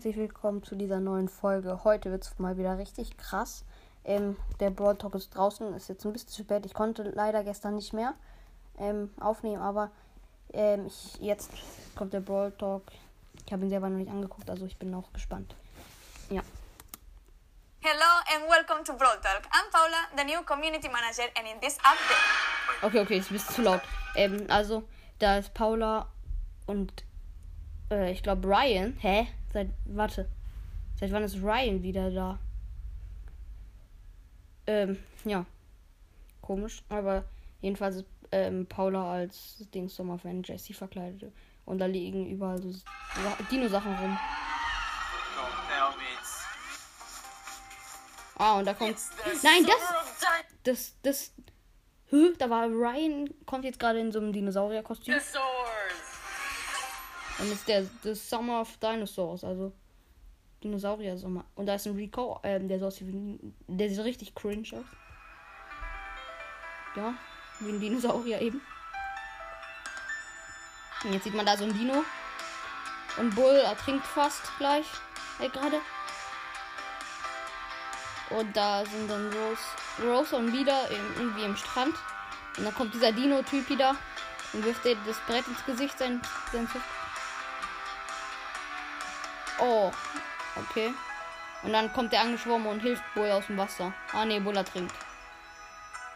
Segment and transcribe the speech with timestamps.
[0.00, 1.84] Herzlich willkommen zu dieser neuen Folge.
[1.84, 3.66] Heute wird es mal wieder richtig krass.
[4.02, 6.64] Ähm, der Brawl Talk ist draußen, ist jetzt ein bisschen zu spät.
[6.64, 8.14] Ich konnte leider gestern nicht mehr
[8.78, 9.90] ähm, aufnehmen, aber
[10.54, 11.50] ähm, ich, jetzt
[11.96, 12.84] kommt der Brawl Talk.
[13.44, 15.54] Ich habe ihn selber noch nicht angeguckt, also ich bin auch gespannt.
[16.30, 16.40] Ja.
[17.82, 19.42] Hello and welcome to Brawl Talk.
[19.52, 23.54] I'm Paula, the new community manager, and in this update, Okay, okay, ist ein bisschen
[23.54, 23.82] zu laut.
[24.16, 24.82] Ähm, also,
[25.18, 26.06] da ist Paula
[26.64, 27.04] und
[27.90, 28.96] äh, ich glaube Ryan.
[28.98, 29.28] Hä?
[29.52, 30.28] Seit, warte.
[30.98, 32.38] Seit wann ist Ryan wieder da?
[34.66, 35.44] Ähm, ja.
[36.40, 36.82] Komisch.
[36.88, 37.24] Aber
[37.60, 41.32] jedenfalls ist ähm, Paula als Ding Sommerfan Jessie verkleidet.
[41.64, 42.84] Und da liegen überall so Sa-
[43.50, 44.18] Dino-Sachen rum.
[48.38, 48.96] Ah, und da kommt.
[49.42, 49.76] Nein, das.
[50.62, 51.32] Das, das.
[52.06, 52.32] Hä?
[52.38, 55.14] Da war Ryan, kommt jetzt gerade in so einem Dinosaurier-Kostüm.
[57.40, 59.72] Und ist der the Summer of Dinosaurs, also
[60.62, 61.44] Dinosaurier-Sommer.
[61.54, 62.90] Und da ist ein Rico, ähm, der so
[63.66, 64.84] der sieht richtig cringe aus.
[66.96, 67.14] Ja,
[67.60, 68.60] wie ein Dinosaurier eben.
[71.04, 72.04] Und jetzt sieht man da so ein Dino.
[73.16, 74.86] Und Bull ertrinkt fast gleich.
[75.40, 75.80] Äh, gerade.
[78.30, 79.62] Und da sind dann Rose,
[80.04, 81.94] Rose und wieder irgendwie im Strand.
[82.58, 83.96] Und dann kommt dieser Dino-Typ wieder
[84.52, 86.20] und wirft dir das Brett ins Gesicht, sein,
[86.52, 86.99] sein Schiff.
[89.60, 89.92] Oh,
[90.56, 90.92] okay.
[91.62, 93.92] Und dann kommt der angeschwommen und hilft Bull aus dem Wasser.
[94.12, 94.94] Ah, nee, Bull ertrinkt.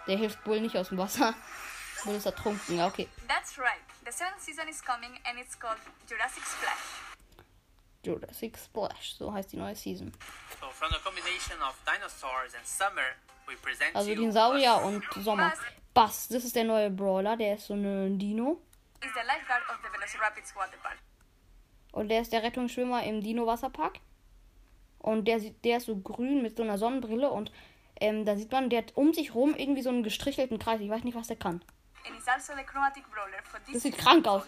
[0.07, 1.35] Der hilft Bull nicht aus dem Wasser.
[2.05, 3.09] Bull ist ertrunken, ja, okay.
[3.29, 3.81] that's right.
[4.05, 7.05] The seventh season is coming and it's called Jurassic Splash.
[8.03, 10.13] Jurassic Splash, so heißt die neue Season.
[10.61, 13.17] So, from the combination of dinosaurs and summer,
[13.49, 15.53] we present Also Dinosaurier und Sommer.
[15.95, 18.61] Bass, das ist der neue Brawler, der ist so ein Dino.
[19.01, 20.99] Is the lifeguard of the Velociraptors water park.
[21.95, 24.01] Und der ist der Rettungsschwimmer im Dino-Wasserpark.
[24.99, 27.31] Und der, sieht- der ist so grün mit so einer Sonnenbrille.
[27.31, 27.53] Und
[28.01, 30.81] ähm, da sieht man, der hat um sich rum irgendwie so einen gestrichelten Kreis.
[30.81, 31.63] Ich weiß nicht, was der kann.
[32.07, 34.43] Also Das sieht krank aus.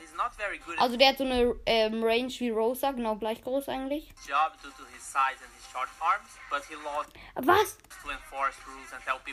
[0.79, 4.13] Also der hat so eine ähm, Range wie Rosa, genau gleich groß eigentlich.
[7.35, 7.79] Was?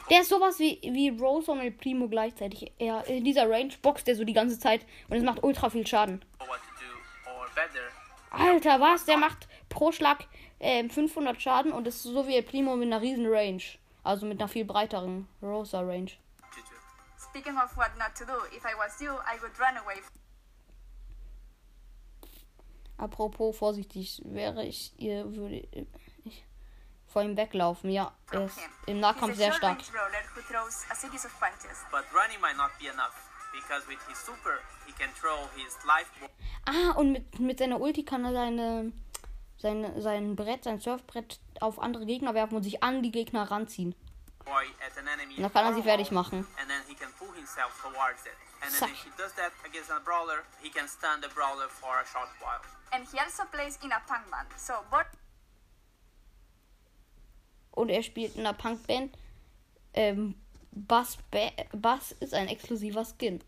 [0.09, 2.71] Der ist sowas wie, wie Rosa und El Primo gleichzeitig.
[2.77, 5.85] Er, in dieser Range boxt er so die ganze Zeit und es macht ultra viel
[5.85, 6.23] Schaden.
[6.39, 7.89] what to do, or better,
[8.33, 9.05] Alter, was?
[9.05, 10.25] Der macht pro Schlag
[10.59, 13.63] ähm, 500 Schaden und ist so wie El Primo mit einer riesen Range.
[14.03, 16.11] Also mit einer viel breiteren Rosa Range.
[17.17, 20.01] Speaking of what not to do, if I was you, I would run away.
[22.97, 25.67] Apropos vorsichtig, wäre ich ihr, würde
[26.23, 26.45] ich
[27.07, 27.89] vor ihm weglaufen.
[27.89, 29.79] Ja, er ist im Nahkampf sehr stark.
[31.91, 33.13] But running might not be enough,
[34.13, 36.09] super, he can throw his life
[36.65, 38.93] Ah, und mit, mit seiner Ulti kann er seine,
[39.57, 43.95] seine, sein Brett, sein Surfbrett auf andere Gegner werfen und sich an die Gegner ranziehen.
[44.45, 46.39] Und dann kann er sie fertig machen.
[46.59, 48.33] And then he can pull himself towards it.
[48.61, 48.91] And then Zack.
[48.91, 52.29] if he does that against a brawler, he can stun the brawler for a short
[52.39, 52.61] while.
[52.91, 54.47] And he also plays in a punk band.
[54.57, 55.05] So, both
[57.71, 59.17] Und er spielt in einer Punkband.
[59.93, 60.35] Ähm,
[60.75, 63.43] Bass, Ba- Bass ist ein exklusiver Skin.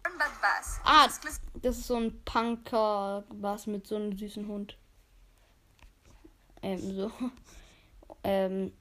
[0.84, 1.08] Ah,
[1.56, 4.78] das ist so ein Punker-Bass mit so einem süßen Hund.
[6.62, 7.12] Ähm, so.
[8.28, 8.74] Ähm,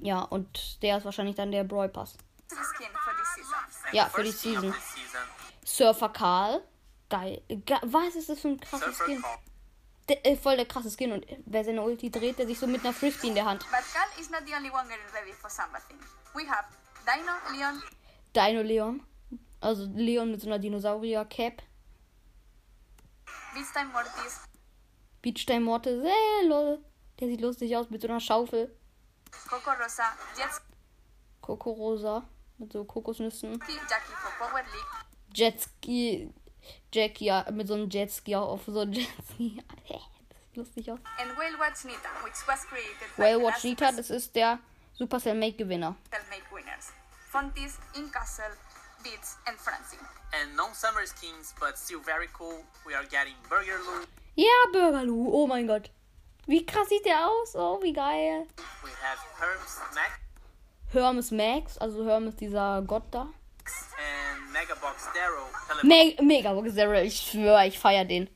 [0.00, 2.16] ja, und der ist wahrscheinlich dann der Brawl Pass.
[3.92, 4.74] Ja, für die Season.
[5.62, 6.62] Surfer Karl.
[7.10, 7.42] Geil.
[7.48, 9.22] Ge Was ist das für ein krasser Surfer Skin?
[10.08, 11.12] Der, äh, voll der krasse Skin.
[11.12, 13.60] Und wer seine Ulti dreht, der sich so mit einer Frisbee in der Hand.
[13.70, 15.98] But Carl is not the only one getting ready for something.
[16.34, 16.64] We have
[17.04, 17.82] Dino, Leon,
[18.34, 19.06] Dino Leon.
[19.60, 21.62] Also Leon mit so einer Dinosaurier-Cap.
[23.54, 24.40] Beatstime Mortis,
[25.22, 26.02] Beachstein Mortis.
[26.04, 26.84] Äh, lol.
[27.20, 28.76] Der sieht lustig aus mit so einer Schaufel.
[29.48, 30.02] Coco Rosa,
[30.36, 30.72] Jetski,
[31.40, 32.28] Coco Rosa.
[32.58, 33.52] Mit so Kokosnüssen.
[33.52, 36.32] Jackie Power League, Jetski.
[36.92, 39.62] Jackie ja, mit so einem Jetski auf so einem Jetski.
[39.88, 41.00] das sieht lustig aus.
[41.18, 44.58] and Whale Watch Nita, which was created Whale Watch Nita, das ist der
[44.92, 45.96] Supercell Make Gewinner.
[46.30, 46.43] Make
[47.34, 48.54] Fontis, Incastle,
[49.02, 49.98] Beats, and Francie.
[50.32, 52.62] And non-summer skins, but still very cool.
[52.86, 54.06] We are getting Burger Lou.
[54.36, 55.30] Ja, Burgerloo.
[55.32, 55.90] Oh mein Gott.
[56.46, 57.56] Wie krass sieht der aus?
[57.56, 58.46] Oh, wie geil.
[58.84, 60.12] We have Herms Max
[60.92, 63.22] Hermes Max, also Hermes dieser Gott da.
[63.22, 65.48] and Megabox Darrow.
[65.82, 68.30] Me Megabox Zero, ich schwöre, ich feier den.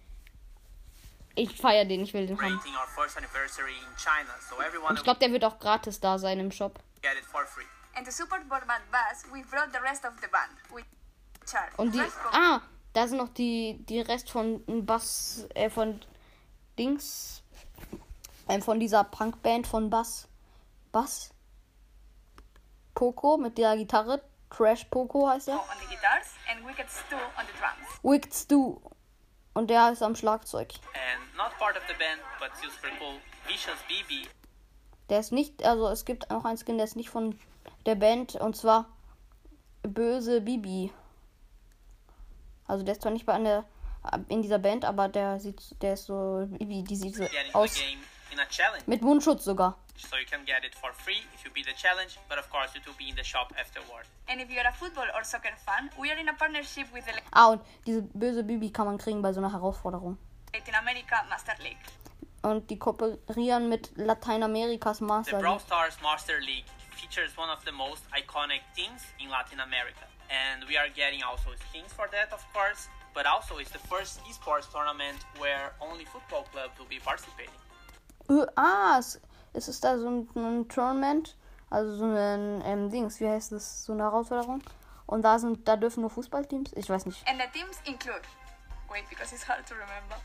[1.36, 2.48] Ich feier den, ich will den haben.
[2.48, 6.00] Celebrating our first anniversary in China, so everyone Und ich glaube, der wird auch gratis
[6.00, 6.80] da sein im Shop.
[7.00, 7.64] get it for free.
[7.98, 10.84] And to support Borman Bass, we brought the rest of the band, which
[11.52, 12.00] are Und die.
[12.30, 12.60] Ah,
[12.92, 16.00] da sind noch die, die Rest von Bass, äh, von
[16.78, 17.42] Dings.
[18.48, 20.28] Ähm, von dieser Punkband von Bass.
[20.92, 21.34] Bass?
[22.94, 24.22] Poco mit der Gitarre.
[24.48, 25.56] Trash Poco heißt er.
[25.56, 27.98] on the guitars and Wicked Stu on the drums.
[28.04, 28.80] Wicked Stu.
[29.54, 30.72] Und der ist am Schlagzeug.
[30.94, 33.18] And not part of the band, but still super cool.
[33.48, 34.28] Vicious BB.
[35.08, 37.36] Der ist nicht, also es gibt noch einen Skin, der ist nicht von
[37.88, 38.84] der Band und zwar
[39.82, 40.92] Böse Bibi.
[42.66, 43.64] Also der ist zwar nicht bei einer
[44.28, 47.24] in dieser Band, aber der sieht, der ist so Bibi, die sieht so
[47.54, 47.96] aus the
[48.86, 49.78] mit Mundschutz sogar.
[49.96, 52.76] So you can get it for free if you beat the challenge, but of course
[52.76, 54.04] it will be in the shop afterward.
[54.28, 57.12] And if you're a football or soccer fan, we are in a partnership with the
[57.32, 60.18] Ah und diese böse Bibi kann man kriegen bei so einer Herausforderung.
[60.52, 61.78] Latin America Master League.
[62.42, 65.62] Und die kooperieren mit Lateinamerikas The Master Brawl League.
[65.62, 66.66] Stars Master League
[67.08, 70.06] features one of the most iconic teams in Latin America.
[70.30, 72.88] And we are getting also skins for that, of course.
[73.14, 77.54] But also, it's the first esports tournament where only football clubs will be participating.
[78.28, 79.20] Äh, ah, es,
[79.54, 81.36] es ist da so ein, ein Tournament,
[81.70, 84.62] also so ein ähm, Dings, wie heißt das, so eine Herausforderung.
[85.06, 87.26] Und da sind, da dürfen nur Fußballteams, ich weiß nicht.
[87.26, 88.20] And the teams include,
[88.90, 90.16] wait, because it's hard to remember.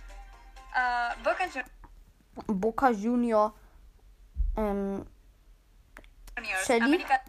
[0.76, 1.46] Uh, Boca
[2.48, 3.54] Boca Junior,
[4.58, 5.13] ähm, Juniors,
[6.66, 6.84] Shelly?
[6.84, 7.22] América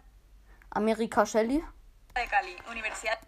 [0.71, 1.63] America Shelly,
[2.13, 3.19] de Cali, Universidad.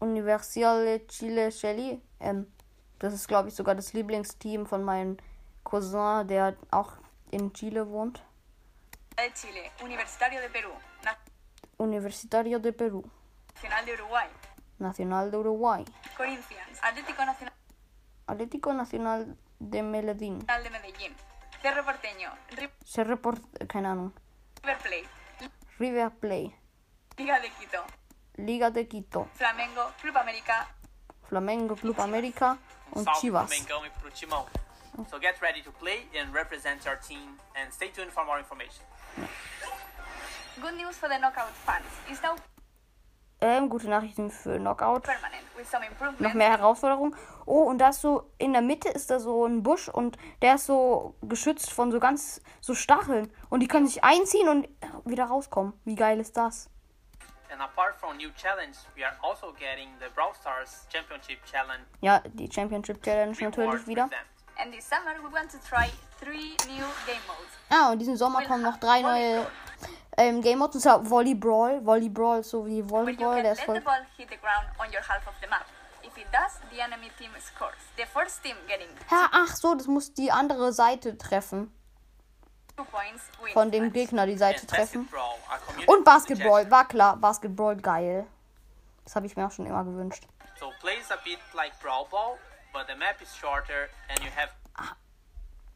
[0.00, 2.46] Universiale Chile Shelly, ähm,
[2.98, 5.16] das ist glaube ich sogar das Lieblingsteam von meinem
[5.62, 6.92] Cousin, der auch
[7.30, 8.22] in Chile wohnt.
[9.16, 10.72] de Chile, Universitario de Perú,
[11.78, 13.02] Universitario de Perú,
[13.54, 14.28] Nacional de Uruguay,
[14.78, 15.84] Nacional de Uruguay,
[16.16, 17.54] Corinthians, Atlético Nacional
[18.26, 21.14] Atlético Nacional de Medellín, de Medellín,
[21.60, 22.30] Cerro Porteño,
[22.84, 24.12] Cerro Port, keine Ahnung,
[24.62, 25.08] River Plate,
[25.78, 26.54] River Plate,
[27.18, 27.84] Liga de Quito,
[28.36, 30.66] Liga de Quito, Flamengo, Club América,
[31.28, 32.58] Flamengo Club América
[32.92, 33.48] und Salve Chivas.
[33.50, 34.46] Mengão e pro Timão.
[35.08, 38.84] So get ready to play and represent your team and stay tuned for more information.
[40.60, 41.86] Good news for the knockout fans.
[42.08, 42.34] It's now
[43.40, 45.04] eh, Ähm, gute Nachrichten für Knockout.
[45.04, 45.39] permanent with some
[46.18, 47.14] Noch mehr Herausforderungen.
[47.46, 50.54] Oh, und da ist so, in der Mitte ist da so ein Busch und der
[50.54, 53.32] ist so geschützt von so ganz, so Stacheln.
[53.50, 54.68] Und die können sich einziehen und
[55.04, 55.72] wieder rauskommen.
[55.84, 56.70] Wie geil ist das?
[57.52, 62.20] And apart from new challenge, we are also getting the Brawl Stars Championship Challenge Ja,
[62.32, 64.06] die Championship Challenge natürlich wieder.
[64.06, 64.26] present.
[64.56, 65.88] And this summer we want to try
[66.20, 67.50] three new game modes.
[67.70, 69.46] Ah, und diesen Sommer kommen noch drei neue
[70.20, 70.76] ähm, Game Modes.
[70.76, 71.84] Und zwar Volleyball.
[71.84, 73.80] Volleyball, so wie Volleyball, can der ist the voll.
[73.80, 75.64] ball hit the ground on your half of the map.
[76.02, 77.74] If it does, the enemy team scores.
[77.96, 81.72] The first team getting Ja, ach so, das muss die andere Seite treffen.
[82.76, 83.52] two points wins.
[83.52, 83.92] Von dem.
[83.92, 85.08] Gegner die Seite And treffen.
[85.86, 87.16] Und Basketball, war klar.
[87.16, 88.26] Basketball, geil.
[89.04, 90.24] Das habe ich mir auch schon immer gewünscht.
[90.58, 92.36] So plays a bit like Brawl Ball,
[92.72, 94.50] but the map is shorter and you have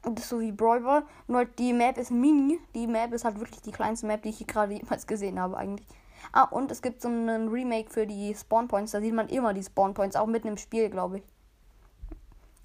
[0.04, 1.02] Und das ist so wie Brawl Ball.
[1.26, 2.60] Nur die Map ist mini.
[2.74, 5.86] Die Map ist halt wirklich die kleinste Map, die ich gerade jemals gesehen habe eigentlich.
[6.32, 8.92] Ah, und es gibt so einen Remake für die Spawn Points.
[8.92, 11.24] Da sieht man immer die Spawn Points, auch mitten im Spiel, glaube ich.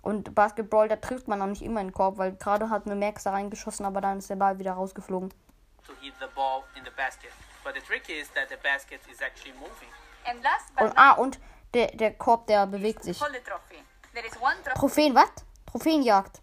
[0.01, 2.95] Und Basketball, da trifft man auch nicht immer in den Korb, weil gerade hat eine
[2.95, 5.33] Max da reingeschossen, aber dann ist der Ball wieder rausgeflogen.
[10.87, 11.39] Und ah, und
[11.73, 13.19] der, der Korb, der bewegt sich.
[14.75, 15.29] Trophäen, was?
[15.65, 16.41] Trophäenjagd.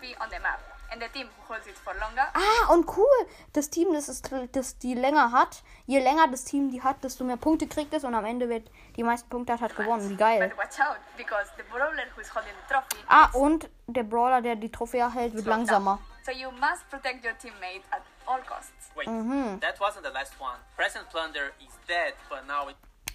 [0.00, 0.60] Trophy on the map.
[0.92, 3.06] And the team who holds it for longer Ah, und cool.
[3.52, 7.22] Das Team, das, ist, das die länger hat, je länger das Team die hat, desto
[7.22, 10.10] mehr Punkte kriegt es und am Ende wird die meisten Punkte hat, hat gewonnen.
[10.10, 10.48] Wie geil.
[10.48, 14.02] But watch out, because the brawler who is holding the trophy Ah, is und der
[14.02, 15.98] Brawler, der die Trophäe hält, wird langsamer.
[15.98, 16.06] down.
[16.26, 18.90] So you must protect your teammate at all costs.
[18.96, 19.60] Wait, Mm-hmm.
[19.60, 20.58] that wasn't the last one.
[20.76, 22.74] Present Plunder is dead, but now it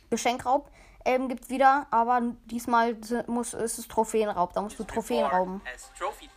[0.10, 0.70] Geschenkraub
[1.08, 2.96] ähm, gibt's wieder, aber diesmal
[3.28, 4.54] muss, ist es Trophäenraub.
[4.54, 5.62] Da musst du Trophäen rauben.
[5.76, 6.28] as trophy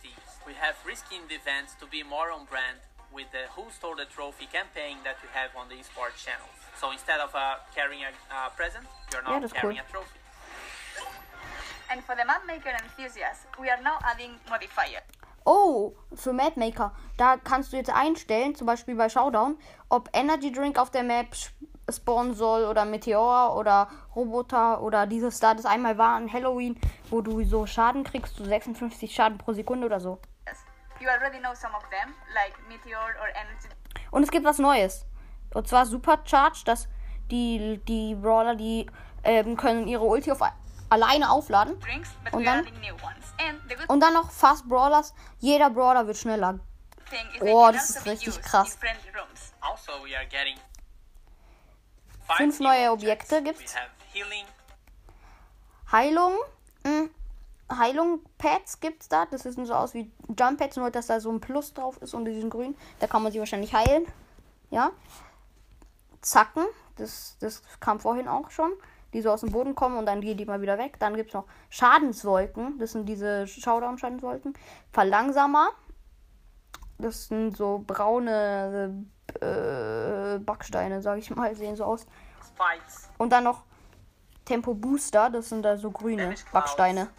[0.59, 2.77] have reskinned the events to be more on brand
[3.13, 6.47] with the Who Stole the Trophy campaign that we have on the esports channel.
[6.79, 9.87] So instead of uh, carrying a uh, present, you're now Yeah, carrying cool.
[9.87, 10.19] a trophy.
[11.91, 15.01] And for the map maker enthusiasts, we are now adding modifier.
[15.45, 16.91] Oh, für Mapmaker.
[17.17, 19.57] Da kannst du jetzt einstellen, zum Beispiel bei Showdown,
[19.89, 21.27] ob Energy Drink auf der Map
[21.89, 25.55] spawnen soll oder Meteor oder Roboter oder dieses da.
[25.55, 29.87] Das einmal war an Halloween, wo du so Schaden kriegst, so 56 Schaden pro Sekunde
[29.87, 30.19] oder so.
[30.99, 33.69] You already know some of them, like Meteor or Energy
[34.11, 35.05] Und es gibt was Neues.
[35.53, 36.87] Und zwar Supercharge, dass
[37.31, 38.85] die, die Brawler, die
[39.23, 40.41] ähm, können ihre Ulti auf
[40.89, 41.79] alleine aufladen.
[41.79, 42.67] drinks, Und dann?
[43.87, 45.13] Und dann noch Fast Brawlers.
[45.39, 46.59] Jeder Brawler wird schneller.
[47.41, 48.77] Oh, das ist richtig krass.
[49.61, 50.57] Also, we are getting
[52.27, 53.31] five Fünf new neue objects.
[53.31, 53.75] Objekte gibt's.
[55.91, 56.37] Heilung.
[56.83, 57.09] mm,
[57.71, 59.25] Heilung-Pads gibt's da.
[59.25, 62.25] Das sieht so aus wie Jump-Pads, nur dass da so ein Plus drauf ist und
[62.25, 62.75] diesen grün.
[62.99, 64.05] Da kann man sie wahrscheinlich heilen.
[64.69, 64.91] Ja.
[66.21, 66.65] Zacken,
[66.97, 68.71] das, das kam vorhin auch schon.
[69.13, 70.97] Die so aus dem Boden kommen und dann gehen die mal wieder weg.
[70.99, 72.77] Dann gibt es noch Schadenswolken.
[72.77, 74.53] Das sind diese Showdown-Schadenswolken.
[74.91, 75.69] Verlangsamer.
[76.99, 79.05] Das sind so braune
[79.41, 81.55] äh, Backsteine, sag ich mal.
[81.55, 82.05] Sehen so aus.
[82.45, 83.63] Spikes, Und dann noch
[84.45, 85.31] Tempo Booster.
[85.31, 87.09] Das sind da so grüne Backsteine.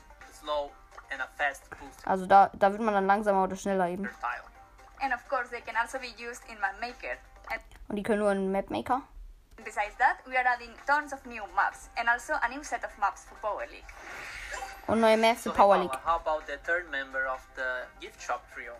[0.40, 0.70] Slow,
[1.12, 4.04] and a fast boost Also da, da wird man dann langsamer oder schneller eben.
[4.04, 4.44] per tile.
[5.02, 7.16] And of course, they can also be used in Map Maker.
[7.50, 9.02] And Und die können nur in Mapmaker.
[9.64, 12.90] besides that, we are adding tons of new maps and also a new set of
[12.98, 13.84] maps for Power League.
[14.86, 15.92] Und neue Maps für Power League.
[16.04, 18.72] how about the third member of the gift shop trio?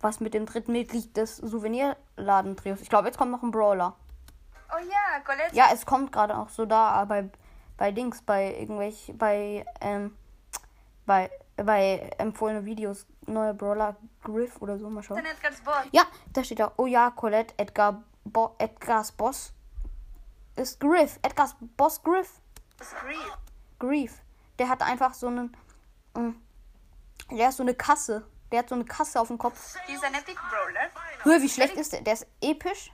[0.00, 2.80] Was mit dem dritten Mitglied des Souvenirladentrios?
[2.80, 3.94] Ich glaube, jetzt kommt noch ein Brawler.
[4.72, 5.54] Oh yeah, Colette.
[5.54, 7.28] Ja, es kommt gerade auch so da, bei,
[7.76, 10.16] bei Dings, bei irgendwelch, bei, ähm,
[11.10, 15.26] bei, bei empfohlene Videos, neue Brawler, Griff oder so, mal schauen.
[15.26, 15.88] Edgar's bot.
[15.90, 19.52] Ja, da steht da, oh ja, Colette, Edgar, Bo Edgars Boss
[20.54, 21.18] ist Griff.
[21.22, 22.40] Edgars Boss Griff.
[22.78, 23.38] Grief.
[23.80, 24.22] Grief.
[24.60, 25.56] Der hat einfach so einen,
[26.14, 26.30] mm,
[27.32, 28.24] der hat so eine Kasse.
[28.52, 29.74] Der hat so eine Kasse auf dem Kopf.
[29.86, 30.90] He's an epic brawler,
[31.24, 32.02] Höhe, wie schlecht ist der?
[32.02, 32.92] Der ist episch.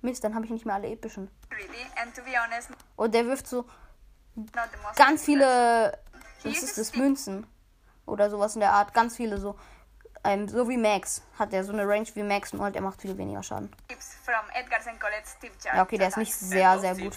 [0.00, 1.30] Mist, dann habe ich nicht mehr alle epischen.
[1.52, 3.64] really, and to be honest, Und der wirft so
[4.96, 5.96] ganz viele,
[6.44, 7.46] was ist das, Münzen.
[8.06, 8.92] Oder sowas in der Art.
[8.94, 9.58] Ganz viele so.
[10.26, 13.00] Ähm, so wie Max hat er so eine Range wie Max, nur halt er macht
[13.02, 13.70] viel weniger Schaden.
[15.64, 17.12] Ja, okay, der ist nicht sehr, sehr gut.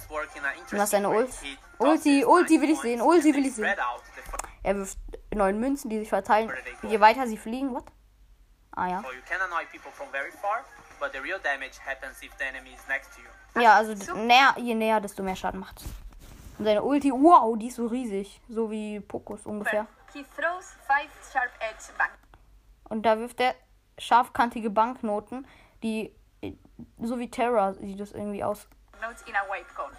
[0.72, 1.30] Und was seine Ult?
[1.78, 3.74] Ulti, Ulti will ich sehen, Ulti will ich sehen.
[4.64, 4.98] Er wirft
[5.34, 6.52] neun Münzen, die sich verteilen.
[6.84, 7.86] Je weiter sie fliegen, what?
[8.76, 9.04] Ah ja.
[13.56, 15.86] Ja, also näher, je näher, desto mehr Schaden macht's.
[16.58, 18.42] Und seine Ulti, wow, die ist so riesig.
[18.50, 19.88] So wie Pokus ungefähr.
[22.90, 23.56] Und da wirft er
[23.98, 25.46] scharfkantige Banknoten,
[25.84, 26.14] die
[27.00, 28.68] so wie Terra sieht das irgendwie aus.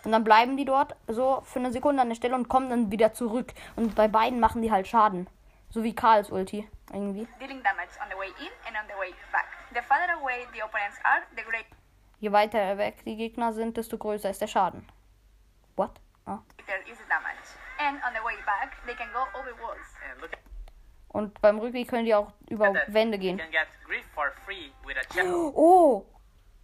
[0.05, 2.91] Und dann bleiben die dort so für eine Sekunde an der Stelle und kommen dann
[2.91, 3.53] wieder zurück.
[3.77, 5.29] Und bei beiden machen die halt Schaden.
[5.71, 7.29] So wie Karls Ulti irgendwie.
[12.21, 14.88] Je weiter weg die Gegner sind, desto größer ist der Schaden.
[15.77, 16.00] What?
[16.69, 16.91] Ah.
[16.91, 17.49] is the damage.
[17.79, 19.87] And on the way back, they can go over walls.
[20.05, 20.39] And look at
[21.09, 22.93] Und beim Rückweg können die auch über that.
[22.93, 23.41] Wände You gehen.
[25.55, 26.07] Oh!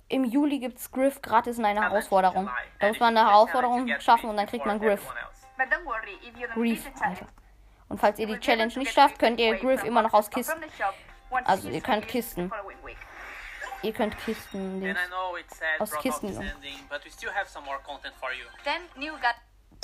[0.09, 2.51] Im Juli gibt's Griff gratis in einer Herausforderung.
[2.79, 5.01] Da muss man eine Herausforderung schaffen und dann kriegt man Griff.
[6.53, 7.27] Grief, beat the challenge, Alter.
[7.89, 10.29] Und falls ihr you die Challenge nicht get schafft, könnt ihr Griff immer noch aus
[10.31, 10.63] from Kisten.
[11.45, 12.53] Also, ihr könnt Kisten.
[13.83, 14.83] Ihr könnt Kisten.
[14.83, 16.29] I know it's sad Aus Kisten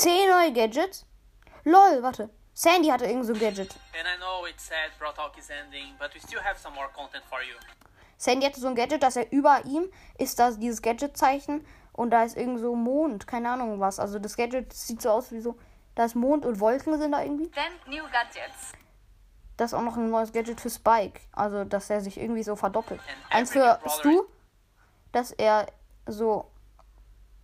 [0.04, 0.40] is noch.
[0.40, 1.60] ending, but we still have some more content for you.
[1.60, 1.98] Then new got 10 neue Gadgets?
[1.98, 2.30] Lol, warte.
[2.52, 3.74] Sandy hatte irgend so ein Gadget.
[3.98, 6.88] And I know it's sad Brawl Talk is ending, but we still have some more
[6.94, 7.54] content for you.
[8.18, 9.88] Sandy hatte so ein Gadget, dass er über ihm
[10.18, 13.98] ist da dieses Gadget-Zeichen und da ist irgend so Mond, keine Ahnung was.
[13.98, 15.56] Also das Gadget sieht so aus wie so,
[15.94, 17.50] da ist Mond und Wolken sind da irgendwie.
[17.50, 18.72] then new gadgets.
[19.56, 21.20] Das ist auch noch ein neues Gadget für Spike.
[21.32, 23.00] Also, dass er sich irgendwie so verdoppelt.
[23.00, 24.24] And Eins für Stu,
[25.12, 25.66] dass er
[26.06, 26.50] so,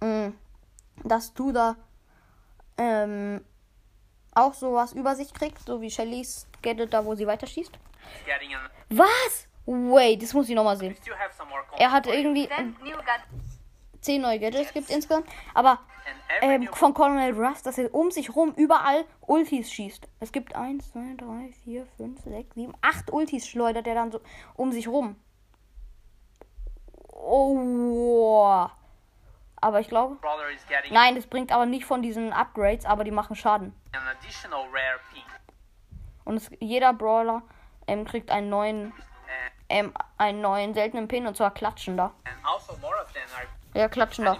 [0.00, 0.32] mh,
[1.04, 1.76] dass du da
[2.78, 3.44] ähm,
[4.34, 7.72] auch sowas über sich kriegt, so wie Shellys Gadget da, wo sie weiterschießt.
[8.90, 9.48] Was?
[9.66, 10.96] Wait, das muss ich nochmal sehen.
[11.78, 12.12] Er you.
[12.12, 13.20] irgendwie got
[14.00, 15.80] 10 neue Gadgets gibt insgesamt, aber
[16.40, 20.08] ähm, von Colonel Ruffs, dass er um sich rum überall Ultis schießt.
[20.20, 24.20] Es gibt 1, 2, 3, 4, 5, 6, 7, 8 Ultis schleudert er dann so
[24.54, 25.16] um sich rum.
[27.08, 28.68] Oh.
[29.60, 30.18] Aber ich glaube.
[30.90, 33.74] Nein, das bringt aber nicht von diesen Upgrades, aber die machen Schaden.
[36.24, 37.42] Und es, jeder Brawler
[37.86, 38.94] ähm, kriegt einen neuen, And,
[39.68, 42.12] ähm, einen neuen seltenen Pin und zwar klatschender.
[42.24, 43.46] and also more of them are
[43.78, 44.38] Ja, klatschender.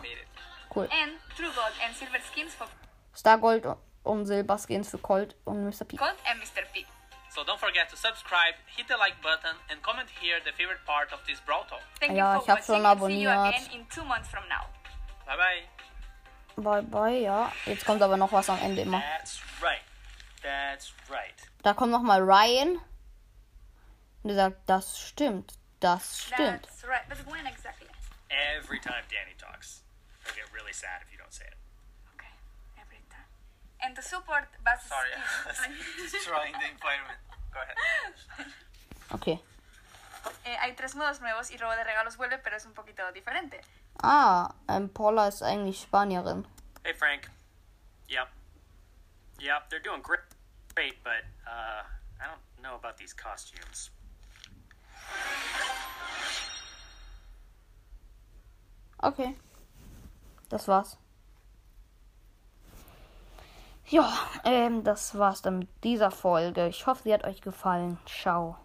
[0.75, 0.85] Cool.
[0.85, 2.67] and true gold and silver skins for
[3.15, 3.67] Stargold
[4.03, 5.85] und Silberskins für Colt und Mr.
[5.87, 5.97] P.
[5.97, 6.63] Colt and Mr.
[6.73, 6.85] P.
[7.31, 11.13] So don't forget to subscribe, hit the like button, and comment here the favorite part
[11.13, 11.81] of this Brawl Talk.
[12.01, 13.49] Thank Ja, you ich for hab schon watching and see you abonniert.
[13.57, 14.65] again in two months from now.
[15.27, 16.63] Bye bye.
[16.63, 17.53] Bye bye, ja.
[17.67, 19.03] Jetzt kommt aber noch was am Ende immer.
[19.19, 19.83] That's right.
[20.43, 21.35] That's right.
[21.63, 22.81] Da kommt noch mal Ryan.
[24.23, 25.55] Und der sagt, das stimmt.
[25.81, 26.63] Das stimmt.
[26.67, 27.07] That's right.
[27.09, 27.89] But when exactly?
[28.31, 29.83] Every time Danny talks,
[30.25, 31.57] I get really sad if you don't say it.
[32.15, 32.33] Okay,
[32.81, 33.29] every time.
[33.81, 35.11] And to support Bass Sorry,
[36.11, 37.19] destroying the environment.
[37.53, 37.77] Go ahead.
[39.15, 39.41] Okay.
[40.45, 43.61] eh, hay tres modos nuevos y robo de regalos vuelve, pero es un poquito diferente.
[44.03, 46.47] Ah, ähm, Paula ist eigentlich Spanierin.
[46.85, 47.31] Hey, Frank.
[48.09, 48.29] Yep.
[49.41, 50.21] Yep, they're doing great.
[50.77, 51.83] great, but uh,
[52.21, 53.91] I don't know about these costumes.
[59.03, 59.35] Okay.
[60.49, 60.99] Das war's.
[63.89, 64.13] Ja,
[64.45, 66.69] ähm, das war's dann mit dieser Folge.
[66.69, 67.99] Ich hoffe, sie hat euch gefallen.
[68.07, 68.59] Ciao.